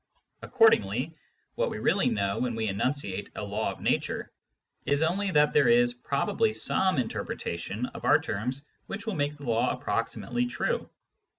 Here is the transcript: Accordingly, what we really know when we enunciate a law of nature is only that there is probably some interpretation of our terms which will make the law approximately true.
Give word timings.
Accordingly, 0.41 1.13
what 1.53 1.69
we 1.69 1.77
really 1.77 2.09
know 2.09 2.39
when 2.39 2.55
we 2.55 2.67
enunciate 2.69 3.29
a 3.35 3.43
law 3.43 3.71
of 3.71 3.81
nature 3.81 4.31
is 4.87 5.03
only 5.03 5.29
that 5.29 5.53
there 5.53 5.67
is 5.67 5.93
probably 5.93 6.51
some 6.53 6.97
interpretation 6.97 7.85
of 7.85 8.03
our 8.03 8.19
terms 8.19 8.63
which 8.87 9.05
will 9.05 9.13
make 9.13 9.37
the 9.37 9.43
law 9.43 9.69
approximately 9.73 10.47
true. 10.47 10.89